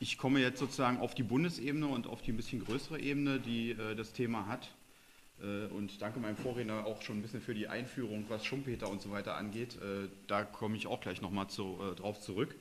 [0.00, 3.70] ich komme jetzt sozusagen auf die Bundesebene und auf die ein bisschen größere Ebene, die
[3.70, 4.70] äh, das Thema hat.
[5.42, 9.02] Äh, und danke meinem Vorredner auch schon ein bisschen für die Einführung, was Schumpeter und
[9.02, 9.76] so weiter angeht.
[9.76, 12.54] Äh, da komme ich auch gleich nochmal zu, äh, drauf zurück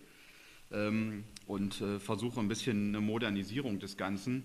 [0.71, 4.44] ähm, und äh, versuche ein bisschen eine Modernisierung des Ganzen.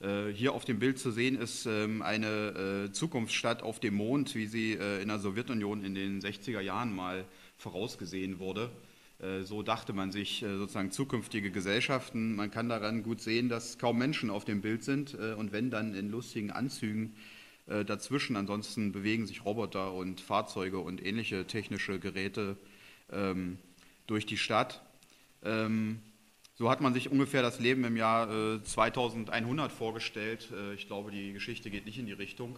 [0.00, 4.46] Äh, hier auf dem Bild zu sehen ist ähm, eine Zukunftsstadt auf dem Mond, wie
[4.46, 7.24] sie in der Sowjetunion in den 60er Jahren mal
[7.56, 8.70] vorausgesehen wurde.
[9.18, 12.36] Äh, so dachte man sich äh, sozusagen zukünftige Gesellschaften.
[12.36, 15.70] Man kann daran gut sehen, dass kaum Menschen auf dem Bild sind äh, und wenn
[15.70, 17.14] dann in lustigen Anzügen
[17.68, 18.36] dazwischen.
[18.36, 22.56] Ansonsten bewegen sich Roboter und Fahrzeuge und ähnliche technische Geräte
[23.10, 23.58] ähm,
[24.06, 24.82] durch die Stadt.
[25.42, 25.98] Ähm,
[26.54, 30.48] so hat man sich ungefähr das Leben im Jahr 2100 vorgestellt.
[30.76, 32.56] ich glaube, die Geschichte geht nicht in die Richtung.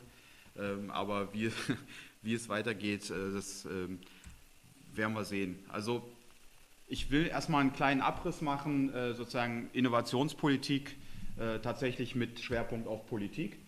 [0.58, 1.50] Ähm, aber wie,
[2.22, 5.58] wie es weitergeht, das werden wir sehen.
[5.68, 6.06] Also
[6.88, 10.96] ich will erstmal einen kleinen Abriss machen, äh, sozusagen Innovationspolitik
[11.38, 13.58] äh, tatsächlich mit Schwerpunkt auf Politik.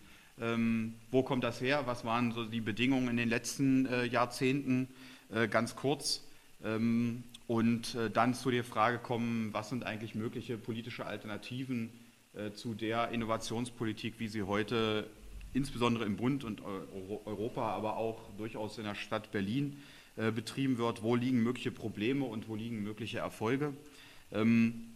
[0.41, 1.83] Ähm, wo kommt das her?
[1.85, 4.89] Was waren so die Bedingungen in den letzten äh, Jahrzehnten?
[5.53, 6.25] Ganz kurz.
[6.65, 11.91] Ähm, und dann zu der Frage kommen, was sind eigentlich mögliche politische Alternativen
[12.55, 15.09] zu der Innovationspolitik, wie sie heute
[15.53, 21.03] insbesondere im Bund und Europa, aber auch durchaus in der Stadt Berlin äh, betrieben wird,
[21.03, 23.73] wo liegen mögliche Probleme und wo liegen mögliche Erfolge.
[24.33, 24.87] Ähm,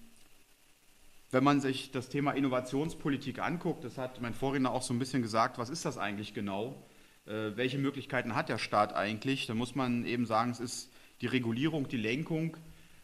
[1.30, 5.22] wenn man sich das Thema Innovationspolitik anguckt, das hat mein Vorredner auch so ein bisschen
[5.22, 6.80] gesagt, was ist das eigentlich genau?
[7.26, 9.46] Äh, welche Möglichkeiten hat der Staat eigentlich?
[9.46, 10.90] Da muss man eben sagen, es ist
[11.20, 12.56] die Regulierung, die Lenkung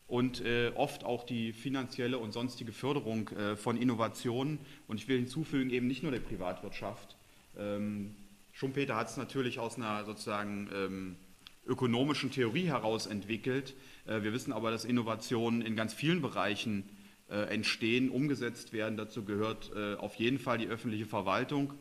[0.07, 4.59] und äh, oft auch die finanzielle und sonstige Förderung von Innovationen.
[4.89, 7.17] Und ich will hinzufügen, eben nicht nur der Privatwirtschaft.
[7.57, 8.15] Ähm,
[8.53, 11.17] Schumpeter hat es natürlich aus einer sozusagen ähm,
[11.67, 13.75] ökonomischen Theorie heraus entwickelt.
[14.07, 16.89] Äh, wir wissen aber, dass Innovationen in ganz vielen Bereichen
[17.29, 18.97] äh, entstehen, umgesetzt werden.
[18.97, 21.75] Dazu gehört äh, auf jeden Fall die öffentliche Verwaltung.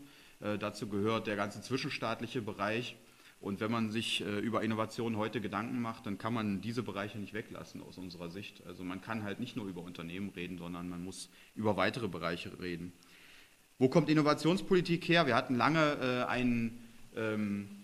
[0.61, 2.95] Dazu gehört der ganze zwischenstaatliche Bereich.
[3.41, 7.33] Und wenn man sich über Innovationen heute Gedanken macht, dann kann man diese Bereiche nicht
[7.33, 8.65] weglassen aus unserer Sicht.
[8.65, 12.57] Also man kann halt nicht nur über Unternehmen reden, sondern man muss über weitere Bereiche
[12.61, 12.93] reden.
[13.79, 15.27] Wo kommt Innovationspolitik her?
[15.27, 16.87] Wir hatten lange einen
[17.17, 17.78] ähm,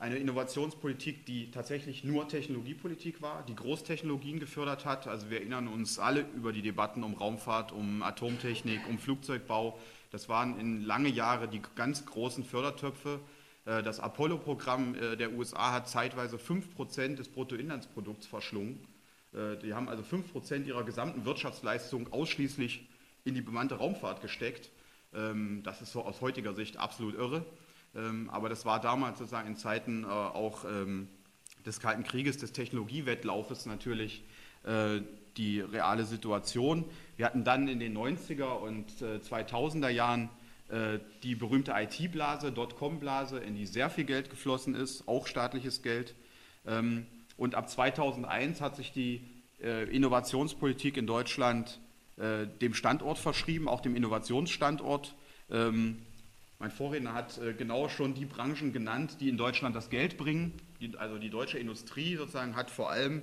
[0.00, 5.08] eine Innovationspolitik, die tatsächlich nur Technologiepolitik war, die Großtechnologien gefördert hat.
[5.08, 9.78] Also wir erinnern uns alle über die Debatten um Raumfahrt, um Atomtechnik, um Flugzeugbau.
[10.10, 13.20] Das waren in lange Jahre die ganz großen Fördertöpfe.
[13.64, 18.86] Äh, das Apollo-Programm äh, der USA hat zeitweise 5% des Bruttoinlandsprodukts verschlungen.
[19.32, 22.88] Äh, die haben also 5% ihrer gesamten Wirtschaftsleistung ausschließlich
[23.24, 24.70] in die bemannte Raumfahrt gesteckt.
[25.12, 27.44] Ähm, das ist so aus heutiger Sicht absolut irre.
[27.94, 31.08] Ähm, aber das war damals sozusagen in Zeiten äh, auch ähm,
[31.66, 34.22] des Kalten Krieges, des Technologiewettlaufes natürlich
[34.64, 35.00] äh,
[35.36, 36.84] die reale Situation.
[37.16, 40.30] Wir hatten dann in den 90er und 2000er äh, Jahren
[41.22, 46.14] die berühmte IT-Blase, Dotcom-Blase, in die sehr viel Geld geflossen ist, auch staatliches Geld.
[46.66, 47.06] Ähm,
[47.38, 49.22] und ab 2001 hat sich die
[49.60, 51.80] Innovationspolitik in Deutschland
[52.18, 55.14] dem Standort verschrieben, auch dem Innovationsstandort.
[56.60, 60.52] Mein Vorredner hat äh, genau schon die Branchen genannt, die in Deutschland das Geld bringen.
[60.96, 63.22] also die deutsche Industrie sozusagen hat vor allem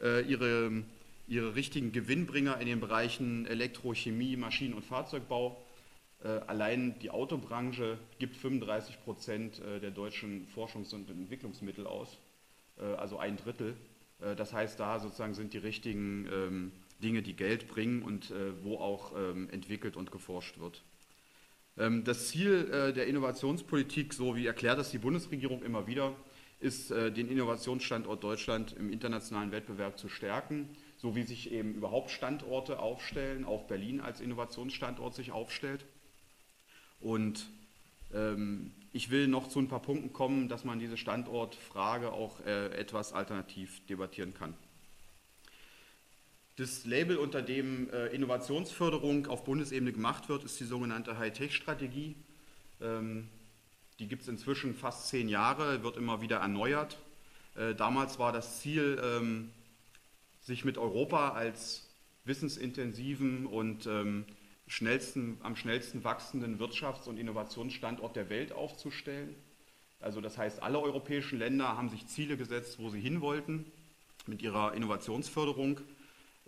[0.00, 0.84] äh, ihre,
[1.26, 5.60] ihre richtigen Gewinnbringer in den Bereichen Elektrochemie, Maschinen- und Fahrzeugbau.
[6.22, 12.16] Äh, allein die Autobranche gibt 35 Prozent der deutschen Forschungs- und Entwicklungsmittel aus,
[12.96, 13.76] also ein Drittel.
[14.36, 16.72] das heißt, da sozusagen sind die richtigen ähm,
[17.02, 20.82] Dinge, die Geld bringen und wo auch ähm, entwickelt und geforscht wird.
[21.78, 26.14] Ähm, das Ziel äh, der Innovationspolitik, so wie erklärt das die Bundesregierung immer wieder,
[26.60, 32.10] ist, äh, den Innovationsstandort Deutschland im internationalen Wettbewerb zu stärken, so wie sich eben überhaupt
[32.10, 35.84] Standorte aufstellen, auch Berlin als Innovationsstandort sich aufstellt.
[37.00, 37.48] Und
[38.12, 42.76] ähm, ich will noch zu ein paar Punkten kommen, dass man diese Standortfrage auch äh,
[42.76, 44.54] etwas alternativ debattieren kann.
[46.58, 52.16] Das Label, unter dem äh, Innovationsförderung auf Bundesebene gemacht wird, ist die sogenannte Hightech-Strategie.
[52.80, 53.28] Ähm,
[54.00, 56.98] die gibt es inzwischen fast zehn Jahre, wird immer wieder erneuert.
[57.54, 59.50] Äh, damals war das Ziel, ähm,
[60.40, 61.88] sich mit Europa als
[62.24, 64.24] wissensintensiven und ähm,
[64.66, 69.36] schnellsten, am schnellsten wachsenden Wirtschafts- und Innovationsstandort der Welt aufzustellen.
[70.00, 73.64] Also das heißt, alle europäischen Länder haben sich Ziele gesetzt, wo sie hin wollten
[74.26, 75.80] mit ihrer Innovationsförderung.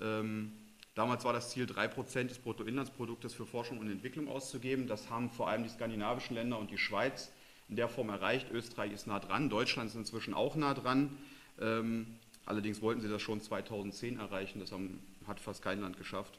[0.01, 0.53] Ähm,
[0.95, 4.87] damals war das Ziel, 3% des Bruttoinlandsproduktes für Forschung und Entwicklung auszugeben.
[4.87, 7.31] Das haben vor allem die skandinavischen Länder und die Schweiz
[7.69, 8.51] in der Form erreicht.
[8.51, 11.17] Österreich ist nah dran, Deutschland ist inzwischen auch nah dran.
[11.61, 12.07] Ähm,
[12.45, 16.39] allerdings wollten sie das schon 2010 erreichen, das haben, hat fast kein Land geschafft.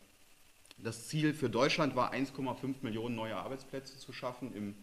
[0.77, 4.75] Das Ziel für Deutschland war, 1,5 Millionen neue Arbeitsplätze zu schaffen im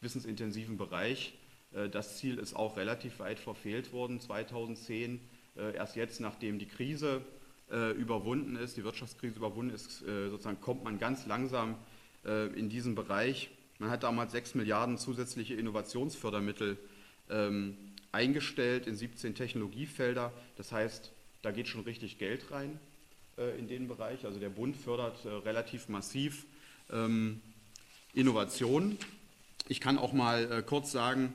[0.00, 1.38] wissensintensiven Bereich.
[1.72, 5.20] Äh, das Ziel ist auch relativ weit verfehlt worden 2010.
[5.56, 7.22] Äh, erst jetzt, nachdem die Krise
[7.70, 11.76] äh, überwunden ist, die Wirtschaftskrise überwunden ist, sozusagen kommt man ganz langsam
[12.56, 13.50] in diesen Bereich.
[13.78, 16.76] Man hat damals 6 Milliarden zusätzliche Innovationsfördermittel
[17.30, 17.76] ähm,
[18.10, 20.32] eingestellt in 17 Technologiefelder.
[20.56, 22.80] Das heißt, da geht schon richtig Geld rein
[23.58, 24.24] in den Bereich.
[24.24, 26.46] Also der Bund fördert relativ massiv
[26.90, 27.40] ähm,
[28.12, 28.98] Innovationen.
[29.68, 31.32] Ich kann auch mal kurz sagen,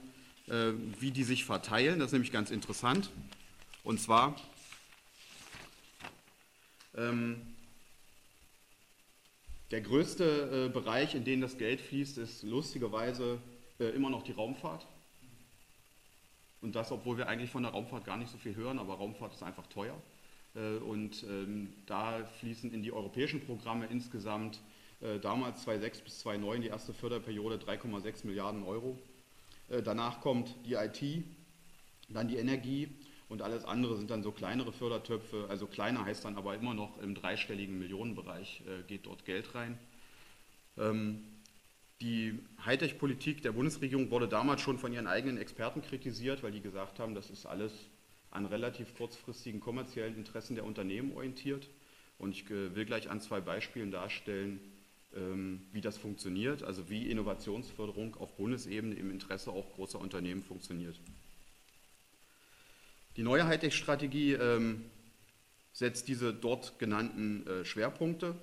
[0.51, 1.99] äh, wie die sich verteilen.
[1.99, 3.09] Das ist nämlich ganz interessant.
[3.83, 4.35] Und zwar
[6.95, 7.55] ähm,
[9.71, 13.39] der größte äh, Bereich, in den das Geld fließt, ist lustigerweise
[13.79, 14.85] äh, immer noch die Raumfahrt.
[16.61, 19.33] Und das, obwohl wir eigentlich von der Raumfahrt gar nicht so viel hören, aber Raumfahrt
[19.33, 19.95] ist einfach teuer.
[20.55, 24.59] Äh, und ähm, da fließen in die europäischen Programme insgesamt
[25.01, 28.99] äh, damals 2006 bis 2009 die erste Förderperiode 3,6 Milliarden Euro.
[29.69, 31.23] Äh, danach kommt die IT,
[32.09, 32.89] dann die Energie
[33.31, 35.45] und alles andere sind dann so kleinere Fördertöpfe.
[35.47, 39.79] Also kleiner heißt dann aber immer noch im dreistelligen Millionenbereich äh, geht dort Geld rein.
[40.77, 41.23] Ähm,
[42.01, 46.99] die Hightech-Politik der Bundesregierung wurde damals schon von ihren eigenen Experten kritisiert, weil die gesagt
[46.99, 47.71] haben, das ist alles
[48.31, 51.69] an relativ kurzfristigen kommerziellen Interessen der Unternehmen orientiert.
[52.17, 54.59] Und ich äh, will gleich an zwei Beispielen darstellen,
[55.15, 60.99] ähm, wie das funktioniert, also wie Innovationsförderung auf Bundesebene im Interesse auch großer Unternehmen funktioniert.
[63.17, 64.85] Die neue Hightech-Strategie ähm,
[65.73, 68.35] setzt diese dort genannten äh, Schwerpunkte.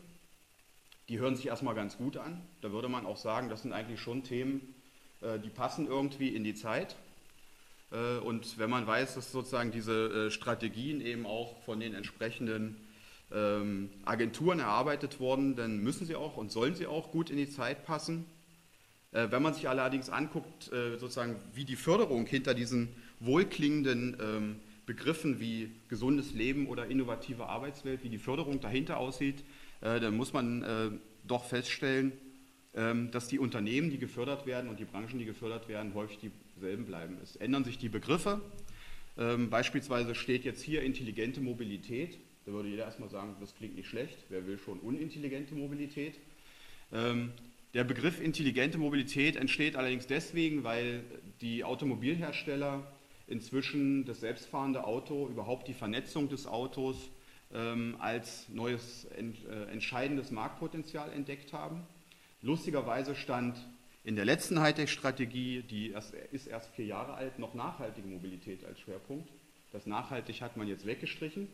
[1.08, 2.42] Die hören sich erstmal ganz gut an.
[2.60, 4.74] Da würde man auch sagen, das sind eigentlich schon Themen,
[5.22, 6.96] äh, die passen irgendwie in die Zeit.
[7.90, 12.76] Äh, und wenn man weiß, dass sozusagen diese äh, Strategien eben auch von den entsprechenden
[13.32, 17.48] ähm, Agenturen erarbeitet worden, dann müssen sie auch und sollen sie auch gut in die
[17.48, 18.26] Zeit passen.
[19.12, 22.88] Äh, wenn man sich allerdings anguckt, äh, sozusagen, wie die Förderung hinter diesen
[23.20, 24.56] wohlklingenden ähm,
[24.86, 29.44] Begriffen wie gesundes Leben oder innovative Arbeitswelt, wie die Förderung dahinter aussieht,
[29.80, 32.12] äh, dann muss man doch feststellen,
[32.74, 36.18] ähm, dass die Unternehmen, die gefördert werden und die Branchen, die gefördert werden, häufig
[36.56, 37.16] dieselben bleiben.
[37.22, 38.40] Es ändern sich die Begriffe.
[39.16, 42.18] Ähm, beispielsweise steht jetzt hier intelligente Mobilität.
[42.46, 46.14] Da würde jeder erstmal sagen, das klingt nicht schlecht, wer will schon unintelligente Mobilität?
[47.74, 51.04] Der Begriff intelligente Mobilität entsteht allerdings deswegen, weil
[51.42, 52.90] die Automobilhersteller
[53.26, 57.10] inzwischen das selbstfahrende Auto, überhaupt die Vernetzung des Autos
[57.52, 61.86] ähm, als neues ent, äh, entscheidendes Marktpotenzial entdeckt haben.
[62.40, 63.58] Lustigerweise stand
[64.02, 68.80] in der letzten Hightech-Strategie, die erst, ist erst vier Jahre alt, noch nachhaltige Mobilität als
[68.80, 69.28] Schwerpunkt.
[69.72, 71.48] Das nachhaltig hat man jetzt weggestrichen.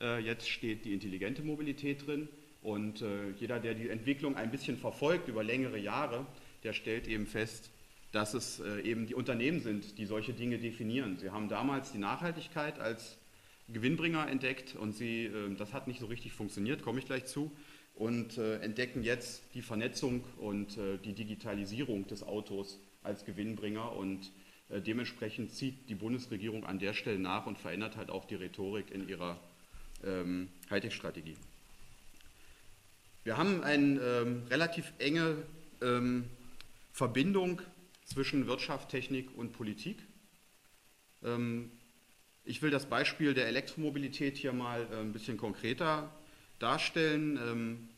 [0.00, 2.28] Äh, jetzt steht die intelligente Mobilität drin
[2.62, 6.26] und äh, jeder, der die Entwicklung ein bisschen verfolgt über längere Jahre,
[6.64, 7.70] der stellt eben fest,
[8.12, 11.16] dass es äh, eben die Unternehmen sind, die solche Dinge definieren.
[11.18, 13.18] Sie haben damals die Nachhaltigkeit als
[13.68, 17.50] Gewinnbringer entdeckt und sie, das hat nicht so richtig funktioniert, komme ich gleich zu,
[17.96, 24.30] und entdecken jetzt die Vernetzung und die Digitalisierung des Autos als Gewinnbringer und
[24.70, 29.08] dementsprechend zieht die Bundesregierung an der Stelle nach und verändert halt auch die Rhetorik in
[29.08, 29.36] ihrer
[30.04, 31.34] ähm, Hightech-Strategie.
[33.26, 35.38] Wir haben eine ähm, relativ enge
[35.82, 36.26] ähm,
[36.92, 37.60] Verbindung
[38.04, 39.98] zwischen Wirtschaft, Technik und Politik.
[41.24, 41.72] Ähm,
[42.44, 46.08] ich will das Beispiel der Elektromobilität hier mal äh, ein bisschen konkreter
[46.60, 47.36] darstellen.
[47.36, 47.88] Ähm,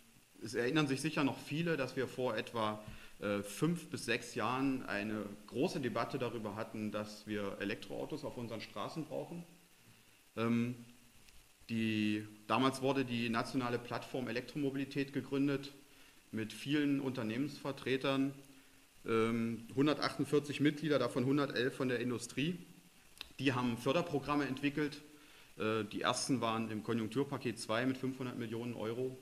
[0.42, 2.82] es erinnern sich sicher noch viele, dass wir vor etwa
[3.20, 8.62] äh, fünf bis sechs Jahren eine große Debatte darüber hatten, dass wir Elektroautos auf unseren
[8.62, 9.44] Straßen brauchen.
[11.70, 15.72] Die, damals wurde die nationale Plattform Elektromobilität gegründet
[16.32, 18.32] mit vielen Unternehmensvertretern,
[19.04, 22.58] 148 ähm, Mitglieder, davon 111 von der Industrie.
[23.38, 25.00] Die haben Förderprogramme entwickelt.
[25.58, 29.18] Äh, die ersten waren im Konjunkturpaket 2 mit 500 Millionen Euro.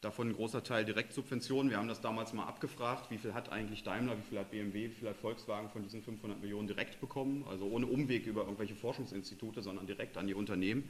[0.00, 1.70] Davon ein großer Teil Direktsubventionen.
[1.70, 4.88] Wir haben das damals mal abgefragt, wie viel hat eigentlich Daimler, wie viel hat BMW,
[4.88, 7.44] wie viel hat Volkswagen von diesen 500 Millionen direkt bekommen.
[7.48, 10.88] Also ohne Umweg über irgendwelche Forschungsinstitute, sondern direkt an die Unternehmen.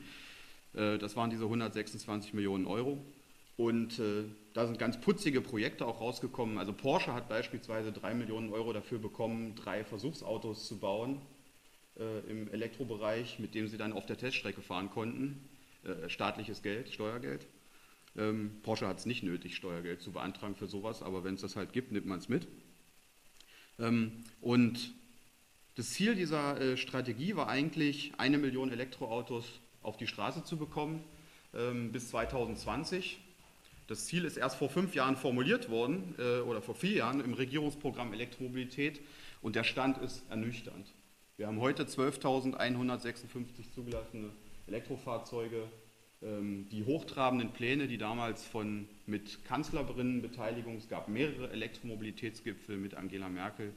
[0.74, 3.04] Äh, das waren diese 126 Millionen Euro.
[3.56, 4.24] Und äh,
[4.54, 6.56] da sind ganz putzige Projekte auch rausgekommen.
[6.56, 11.20] Also Porsche hat beispielsweise drei Millionen Euro dafür bekommen, drei Versuchsautos zu bauen
[11.98, 15.46] äh, im Elektrobereich, mit dem sie dann auf der Teststrecke fahren konnten.
[15.84, 17.46] Äh, staatliches Geld, Steuergeld.
[18.16, 21.56] Ähm, Porsche hat es nicht nötig, Steuergeld zu beantragen für sowas, aber wenn es das
[21.56, 22.48] halt gibt, nimmt man es mit.
[23.78, 24.94] Ähm, und
[25.76, 31.02] das Ziel dieser äh, Strategie war eigentlich, eine Million Elektroautos auf die Straße zu bekommen
[31.54, 33.20] ähm, bis 2020.
[33.87, 37.34] Das Ziel ist erst vor fünf Jahren formuliert worden äh, oder vor vier Jahren im
[37.34, 39.00] Regierungsprogramm Elektromobilität
[39.42, 40.92] und der Stand ist ernüchternd.
[41.37, 44.30] Wir haben heute 12.156 zugelassene
[44.66, 45.64] Elektrofahrzeuge.
[46.22, 53.28] Ähm, die hochtrabenden Pläne, die damals von, mit Kanzlerinnenbeteiligung, es gab mehrere Elektromobilitätsgipfel mit Angela
[53.28, 53.72] Merkel,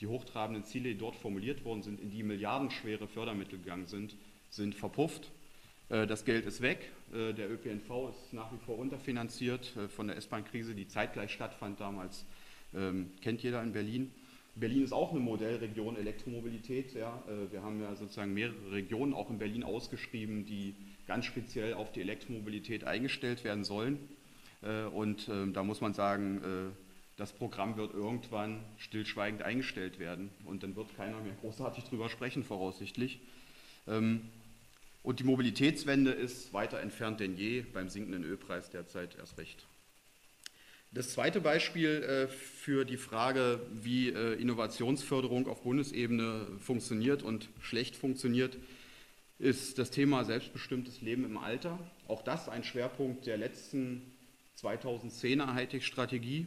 [0.00, 4.16] die hochtrabenden Ziele, die dort formuliert worden sind, in die milliardenschwere Fördermittel gegangen sind,
[4.48, 5.32] sind verpufft.
[5.88, 6.90] Äh, das Geld ist weg.
[7.12, 11.80] Äh, der ÖPNV ist nach wie vor unterfinanziert äh, von der S-Bahn-Krise, die zeitgleich stattfand
[11.80, 12.26] damals.
[12.74, 14.12] Ähm, kennt jeder in Berlin.
[14.54, 16.92] Berlin ist auch eine Modellregion Elektromobilität.
[16.92, 17.22] Ja.
[17.52, 20.74] Wir haben ja sozusagen mehrere Regionen auch in Berlin ausgeschrieben, die
[21.06, 24.00] ganz speziell auf die Elektromobilität eingestellt werden sollen.
[24.92, 26.74] Und ähm, da muss man sagen,
[27.16, 32.42] das Programm wird irgendwann stillschweigend eingestellt werden und dann wird keiner mehr großartig drüber sprechen,
[32.42, 33.20] voraussichtlich.
[35.02, 39.66] Und die Mobilitätswende ist weiter entfernt denn je, beim sinkenden Ölpreis derzeit erst recht.
[40.90, 47.94] Das zweite Beispiel äh, für die Frage, wie äh, Innovationsförderung auf Bundesebene funktioniert und schlecht
[47.94, 48.56] funktioniert,
[49.38, 51.78] ist das Thema selbstbestimmtes Leben im Alter.
[52.08, 54.02] Auch das ein Schwerpunkt der letzten
[54.60, 56.46] 2010er Hightech-Strategie.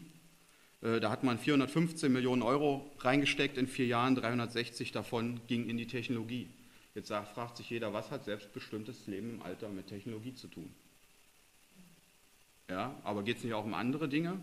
[0.82, 5.78] Äh, da hat man 415 Millionen Euro reingesteckt in vier Jahren, 360 davon ging in
[5.78, 6.50] die Technologie.
[6.94, 10.70] Jetzt fragt sich jeder, was hat selbstbestimmtes Leben im Alter mit Technologie zu tun?
[12.70, 14.42] Ja, aber geht es nicht auch um andere Dinge?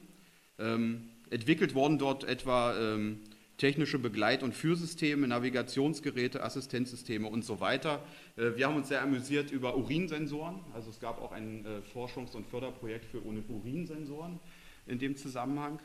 [0.58, 3.20] Ähm, entwickelt worden dort etwa ähm,
[3.58, 8.02] technische Begleit- und Führsysteme, Navigationsgeräte, Assistenzsysteme und so weiter.
[8.36, 10.60] Äh, wir haben uns sehr amüsiert über Urinsensoren.
[10.72, 14.40] Also es gab auch ein äh, Forschungs- und Förderprojekt für Urinsensoren
[14.86, 15.80] in dem Zusammenhang.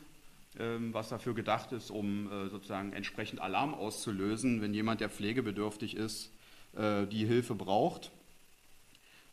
[0.60, 5.96] Ähm, was dafür gedacht ist, um äh, sozusagen entsprechend Alarm auszulösen, wenn jemand, der pflegebedürftig
[5.96, 6.32] ist,
[6.76, 8.12] die Hilfe braucht.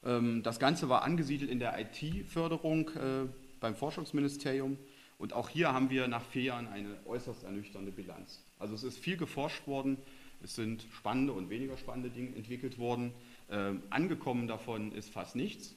[0.04, 3.28] Ähm, das Ganze war angesiedelt in der IT-Förderung äh,
[3.60, 4.78] beim Forschungsministerium
[5.18, 8.42] und auch hier haben wir nach vier Jahren eine äußerst ernüchternde Bilanz.
[8.58, 9.98] Also es ist viel geforscht worden,
[10.42, 13.12] es sind spannende und weniger spannende Dinge entwickelt worden.
[13.50, 15.74] Ähm, angekommen davon ist fast nichts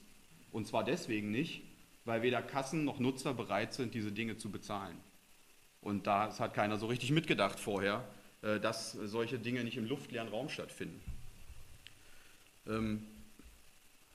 [0.52, 1.62] und zwar deswegen nicht,
[2.06, 4.96] weil weder Kassen noch Nutzer bereit sind, diese Dinge zu bezahlen.
[5.82, 8.08] Und da hat keiner so richtig mitgedacht vorher,
[8.40, 11.02] äh, dass solche Dinge nicht im luftleeren Raum stattfinden.
[12.66, 13.06] Ähm,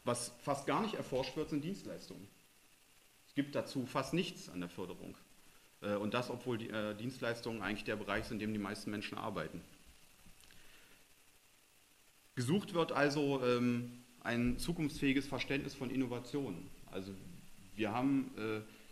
[0.04, 2.28] was fast gar nicht erforscht wird, sind Dienstleistungen.
[3.28, 5.16] Es gibt dazu fast nichts an der Förderung.
[5.82, 8.92] Äh, und das, obwohl die äh, Dienstleistungen eigentlich der Bereich sind, in dem die meisten
[8.92, 9.62] Menschen arbeiten.
[12.36, 16.70] Gesucht wird also ähm, ein zukunftsfähiges Verständnis von Innovationen.
[16.92, 17.14] Also
[17.76, 18.32] wir haben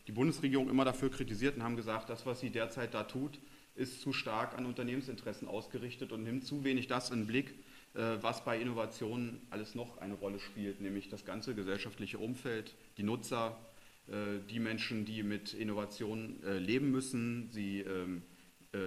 [0.07, 3.37] die Bundesregierung immer dafür kritisiert und haben gesagt, das, was sie derzeit da tut,
[3.77, 7.53] ist zu stark an Unternehmensinteressen ausgerichtet und nimmt zu wenig das in den Blick,
[7.93, 13.03] äh, was bei Innovationen alles noch eine Rolle spielt, nämlich das ganze gesellschaftliche Umfeld, die
[13.03, 13.57] Nutzer,
[14.07, 18.23] äh, die Menschen, die mit Innovationen äh, leben müssen, sie ähm,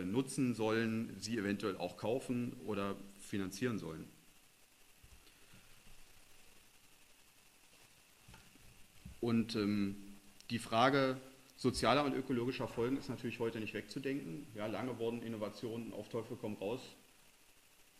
[0.04, 4.04] nutzen sollen, sie eventuell auch kaufen oder finanzieren sollen.
[9.20, 9.96] Und ähm,
[10.50, 11.16] die Frage
[11.60, 14.46] sozialer und ökologischer Folgen ist natürlich heute nicht wegzudenken.
[14.54, 16.80] Ja, lange wurden Innovationen auf Teufel komm raus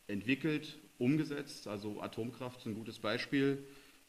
[0.08, 1.68] entwickelt, umgesetzt.
[1.68, 3.62] Also Atomkraft ist ein gutes Beispiel.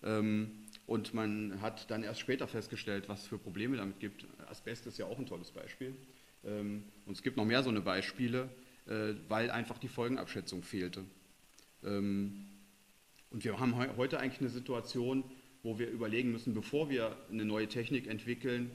[0.03, 0.51] Ähm,
[0.88, 4.25] und man hat dann erst später festgestellt, was es für Probleme damit gibt.
[4.48, 5.96] Asbest ist ja auch ein tolles Beispiel.
[6.46, 8.50] Ähm, und es gibt noch mehr so eine Beispiele,
[8.88, 11.03] äh, weil einfach die Folgenabschätzung fehlte.
[11.84, 12.46] Ähm,
[13.31, 15.25] und wir haben heute eigentlich eine Situation,
[15.62, 18.72] wo wir überlegen müssen, bevor wir eine neue Technik entwickeln,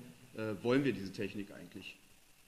[0.63, 1.97] wollen wir diese Technik eigentlich?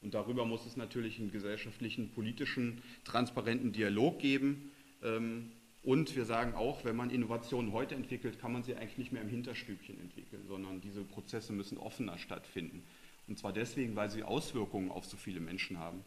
[0.02, 4.70] Und darüber muss es natürlich einen gesellschaftlichen, politischen, transparenten Dialog geben.
[5.02, 5.50] Ähm,
[5.82, 9.22] und wir sagen auch, wenn man Innovationen heute entwickelt, kann man sie eigentlich nicht mehr
[9.22, 12.82] im Hinterstübchen entwickeln, sondern diese Prozesse müssen offener stattfinden.
[13.26, 16.04] Und zwar deswegen, weil sie Auswirkungen auf so viele Menschen haben.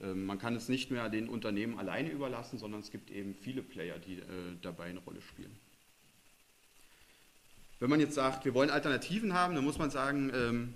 [0.00, 3.62] Ähm, man kann es nicht mehr den Unternehmen alleine überlassen, sondern es gibt eben viele
[3.62, 4.24] Player, die äh,
[4.62, 5.54] dabei eine Rolle spielen.
[7.78, 10.74] Wenn man jetzt sagt, wir wollen Alternativen haben, dann muss man sagen, ähm,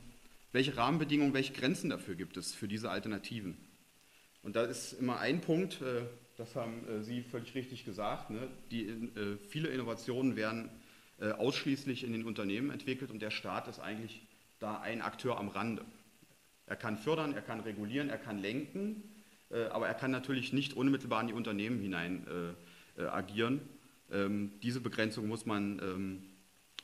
[0.52, 3.56] welche Rahmenbedingungen, welche Grenzen dafür gibt es für diese Alternativen.
[4.42, 6.02] Und da ist immer ein Punkt, äh,
[6.36, 8.48] das haben äh, Sie völlig richtig gesagt, ne?
[8.70, 10.70] die, äh, viele Innovationen werden
[11.36, 14.22] ausschließlich in den Unternehmen entwickelt und der Staat ist eigentlich
[14.58, 15.84] da ein Akteur am Rande.
[16.64, 19.02] Er kann fördern, er kann regulieren, er kann lenken,
[19.70, 22.26] aber er kann natürlich nicht unmittelbar in die Unternehmen hinein
[22.96, 23.60] agieren.
[24.10, 26.22] Ähm, diese Begrenzung muss man ähm,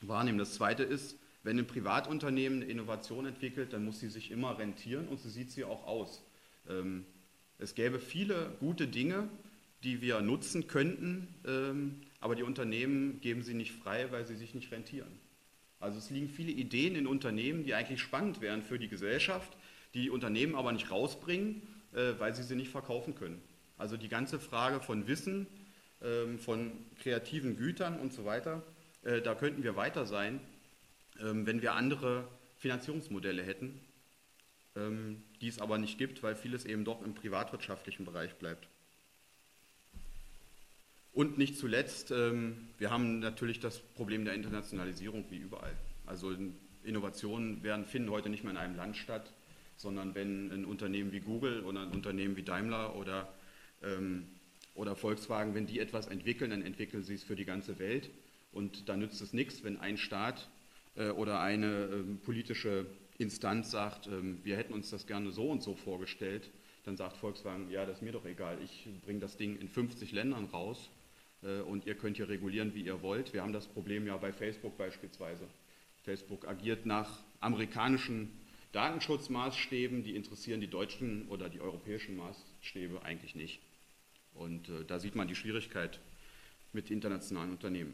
[0.01, 0.37] wahrnehmen.
[0.37, 1.17] Das Zweite ist,
[1.47, 5.49] wenn ein Privatunternehmen eine Innovation entwickelt, dann muss sie sich immer rentieren und so sieht
[5.49, 6.21] sie auch aus.
[6.69, 7.05] Ähm,
[7.57, 9.29] es gäbe viele gute Dinge,
[9.81, 14.55] die wir nutzen könnten, ähm, aber die Unternehmen geben sie nicht frei, weil sie sich
[14.55, 15.07] nicht rentieren.
[15.79, 19.55] Also es liegen viele Ideen in Unternehmen, die eigentlich spannend wären für die Gesellschaft,
[19.93, 21.61] die Unternehmen aber nicht rausbringen,
[21.93, 23.41] äh, weil sie sie nicht verkaufen können.
[23.77, 25.47] Also die ganze Frage von Wissen,
[26.01, 28.63] ähm, von kreativen Gütern und so weiter,
[29.03, 30.41] äh, da könnten wir weiter sein,
[31.19, 33.79] wenn wir andere Finanzierungsmodelle hätten,
[34.75, 38.67] ähm, die es aber nicht gibt, weil vieles eben doch im privatwirtschaftlichen Bereich bleibt.
[41.13, 45.73] Und nicht zuletzt, wir haben natürlich das Problem der Internationalisierung wie überall.
[46.05, 46.35] Also
[46.83, 49.33] Innovationen werden, finden heute nicht mehr in einem Land statt,
[49.75, 53.31] sondern wenn ein Unternehmen wie Google oder ein Unternehmen wie Daimler oder,
[53.83, 54.27] ähm,
[54.73, 58.09] oder Volkswagen, wenn die etwas entwickeln, dann entwickeln sie es für die ganze Welt.
[58.51, 60.49] Und da nützt es nichts, wenn ein Staat
[61.11, 62.85] oder eine äh, politische
[63.17, 64.11] Instanz sagt, äh,
[64.43, 66.49] wir hätten uns das gerne so und so vorgestellt,
[66.85, 70.11] dann sagt Volkswagen, ja, das ist mir doch egal, ich bringe das Ding in 50
[70.11, 70.89] Ländern raus
[71.43, 73.33] äh, und ihr könnt hier regulieren, wie ihr wollt.
[73.33, 75.47] Wir haben das Problem ja bei Facebook beispielsweise.
[76.03, 78.31] Facebook agiert nach amerikanischen
[78.71, 83.59] Datenschutzmaßstäben, die interessieren die deutschen oder die europäischen Maßstäbe eigentlich nicht.
[84.33, 85.99] Und äh, da sieht man die Schwierigkeit
[86.73, 87.93] mit internationalen Unternehmen.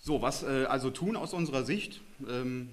[0.00, 2.00] So, was äh, also tun aus unserer Sicht?
[2.28, 2.70] Ähm,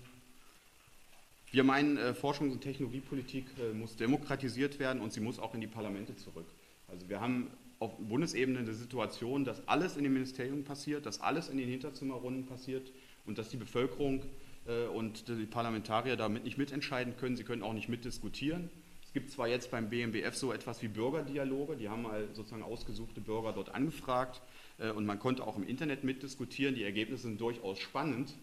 [1.51, 5.62] wir meinen, äh, Forschungs- und Technologiepolitik äh, muss demokratisiert werden und sie muss auch in
[5.62, 6.46] die Parlamente zurück.
[6.88, 11.50] Also wir haben auf Bundesebene eine Situation, dass alles in den Ministerien passiert, dass alles
[11.50, 12.91] in den Hinterzimmerrunden passiert
[13.25, 14.24] und dass die Bevölkerung
[14.67, 17.36] äh, und die Parlamentarier damit nicht mitentscheiden können.
[17.36, 18.70] Sie können auch nicht mitdiskutieren.
[19.03, 23.22] Es gibt zwar jetzt beim BMBF so etwas wie Bürgerdialoge, die haben mal sozusagen ausgesuchte
[23.22, 24.41] Bürger dort angefragt
[24.77, 26.75] und man konnte auch im Internet mitdiskutieren.
[26.75, 28.36] Die Ergebnisse sind durchaus spannend.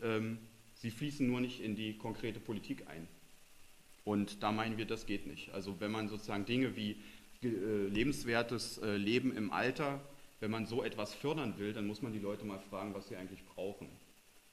[0.00, 0.38] Ähm,
[0.74, 3.06] sie fließen nur nicht in die konkrete Politik ein.
[4.04, 5.52] Und da meinen wir, das geht nicht.
[5.52, 6.96] Also wenn man sozusagen Dinge wie
[7.42, 7.48] äh,
[7.86, 10.00] lebenswertes Leben im Alter,
[10.40, 13.16] wenn man so etwas fördern will, dann muss man die Leute mal fragen, was sie
[13.16, 13.88] eigentlich brauchen.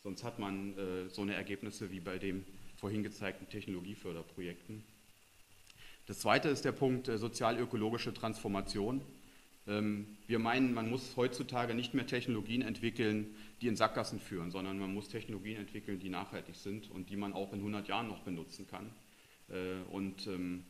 [0.03, 2.45] Sonst hat man äh, so eine Ergebnisse wie bei den
[2.75, 4.83] vorhin gezeigten Technologieförderprojekten.
[6.05, 9.01] Das zweite ist der Punkt äh, sozial-ökologische Transformation.
[9.67, 14.79] Ähm, wir meinen, man muss heutzutage nicht mehr Technologien entwickeln, die in Sackgassen führen, sondern
[14.79, 18.21] man muss Technologien entwickeln, die nachhaltig sind und die man auch in 100 Jahren noch
[18.21, 18.91] benutzen kann.
[19.49, 20.63] Äh, und ähm,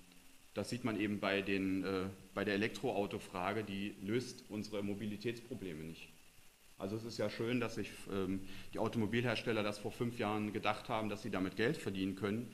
[0.53, 6.09] das sieht man eben bei, den, äh, bei der Elektroautofrage, die löst unsere Mobilitätsprobleme nicht.
[6.79, 8.41] Also es ist ja schön, dass sich ähm,
[8.73, 12.53] die Automobilhersteller das vor fünf Jahren gedacht haben, dass sie damit Geld verdienen können.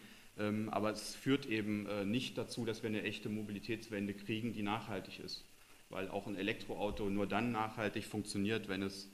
[0.72, 5.20] Aber es führt eben äh, nicht dazu, dass wir eine echte Mobilitätswende kriegen, die nachhaltig
[5.20, 5.46] ist.
[5.94, 9.08] Weil auch ein Elektroauto nur dann nachhaltig funktioniert, wenn es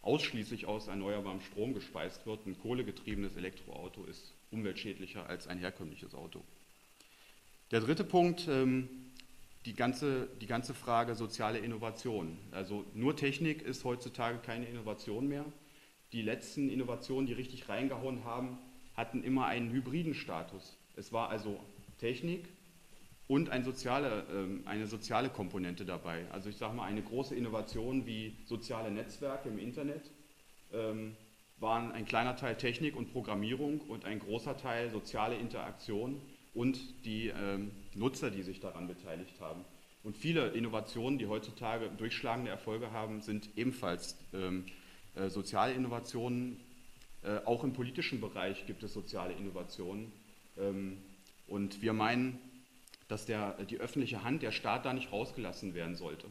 [0.00, 2.46] ausschließlich aus erneuerbarem Strom gespeist wird.
[2.46, 6.42] Ein kohlegetriebenes Elektroauto ist umweltschädlicher als ein herkömmliches Auto.
[7.70, 8.88] Der dritte Punkt, ähm,
[9.66, 12.38] die ganze, die ganze Frage soziale Innovation.
[12.50, 15.44] Also nur Technik ist heutzutage keine Innovation mehr.
[16.12, 18.58] Die letzten Innovationen, die richtig reingehauen haben,
[18.96, 20.78] hatten immer einen hybriden Status.
[20.96, 21.60] Es war also
[21.98, 22.48] Technik
[23.32, 26.26] und ein soziale, äh, eine soziale Komponente dabei.
[26.32, 30.02] Also ich sage mal, eine große Innovation wie soziale Netzwerke im Internet
[30.70, 31.16] ähm,
[31.58, 36.20] waren ein kleiner Teil Technik und Programmierung und ein großer Teil soziale Interaktion
[36.52, 39.64] und die ähm, Nutzer, die sich daran beteiligt haben.
[40.02, 44.66] Und viele Innovationen, die heutzutage durchschlagende Erfolge haben, sind ebenfalls ähm,
[45.14, 46.60] äh, soziale Innovationen.
[47.22, 50.12] Äh, auch im politischen Bereich gibt es soziale Innovationen.
[50.58, 50.98] Ähm,
[51.46, 52.38] und wir meinen,
[53.12, 56.26] dass der, die öffentliche Hand, der Staat da nicht rausgelassen werden sollte.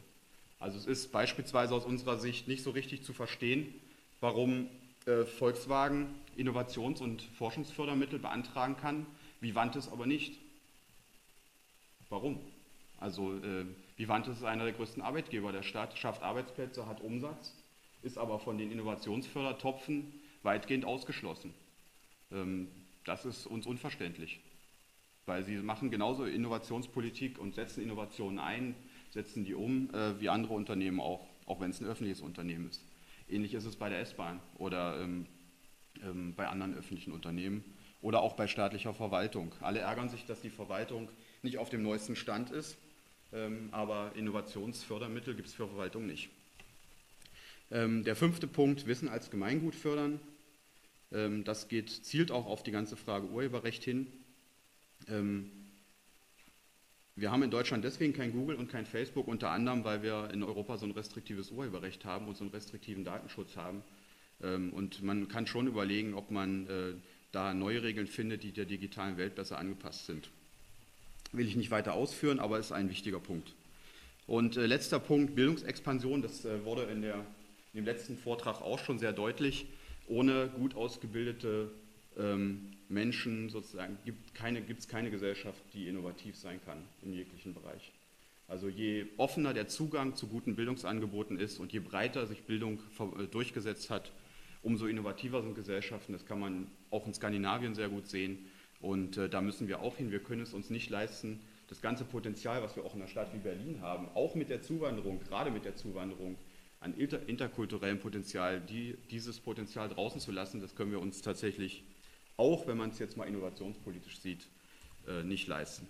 [0.60, 3.72] Also es ist beispielsweise aus unserer Sicht nicht so richtig zu verstehen,
[4.20, 4.68] warum
[5.06, 9.06] äh, Volkswagen Innovations- und Forschungsfördermittel beantragen kann,
[9.42, 10.40] Vivantes aber nicht.
[12.10, 12.40] Warum?
[12.98, 13.66] Also äh,
[13.98, 17.54] Vivantes ist einer der größten Arbeitgeber der Stadt, schafft Arbeitsplätze, hat Umsatz,
[18.02, 21.54] ist aber von den Innovationsfördertopfen weitgehend ausgeschlossen.
[22.32, 22.70] Ähm,
[23.06, 24.40] das ist uns unverständlich,
[25.26, 28.76] weil sie machen genauso Innovationspolitik und setzen Innovationen ein,
[29.10, 32.84] setzen die um, äh, wie andere Unternehmen auch, auch wenn es ein öffentliches Unternehmen ist.
[33.30, 35.26] Ähnlich ist es bei der S-Bahn oder ähm,
[36.04, 37.64] ähm, bei anderen öffentlichen Unternehmen
[38.02, 39.54] oder auch bei staatlicher Verwaltung.
[39.62, 41.10] Alle ärgern sich, dass die Verwaltung
[41.44, 42.78] nicht auf dem neuesten Stand ist,
[43.34, 46.30] ähm, aber Innovationsfördermittel gibt es für Verwaltung nicht.
[47.72, 50.20] Ähm, der fünfte Punkt, Wissen als Gemeingut fördern.
[51.12, 54.08] Ähm, das geht, zielt auch auf die ganze Frage Urheberrecht hin.
[57.16, 60.44] Wir haben in Deutschland deswegen kein Google und kein Facebook, unter anderem, weil wir in
[60.44, 63.84] Europa so ein restriktives Urheberrecht haben und so einen restriktiven Datenschutz haben.
[64.40, 66.94] Und man kann schon überlegen, ob man äh,
[67.32, 70.30] da neue Regeln findet, die der digitalen Welt besser angepasst sind.
[71.32, 73.54] Will ich nicht weiter ausführen, aber ist ein wichtiger Punkt.
[74.28, 77.16] Und äh, letzter Punkt, Bildungsexpansion, das äh, wurde in, der,
[77.74, 79.66] in, dem letzten Vortrag auch schon sehr deutlich.
[80.08, 81.72] ohne gut ausgebildete
[82.18, 87.92] ähm, Menschen sozusagen gibt es keine, keine Gesellschaft, die innovativ sein kann in jeglichen Bereich.
[88.48, 93.28] Also je offener der Zugang zu guten Bildungsangeboten ist und je breiter sich Bildung äh,
[93.28, 94.12] durchgesetzt hat,
[94.62, 96.14] umso innovativer sind Gesellschaften.
[96.14, 98.40] Das kann man auch in Skandinavien sehr gut sehen.
[98.82, 100.12] Und äh, da müssen wir auch hin.
[100.12, 101.40] Wir können es uns nicht leisten,
[101.72, 104.62] das ganze Potenzial, was wir auch in einer Stadt wie Berlin haben, auch mit der
[104.62, 106.36] Zuwanderung, gerade mit der Zuwanderung,
[106.82, 111.86] an inter interkulturellem Potenzial, die, dieses Potenzial draußen zu lassen, das können wir uns tatsächlich,
[112.42, 114.48] auch wenn man es jetzt mal innovationspolitisch sieht,
[115.08, 115.88] äh, nicht leisten.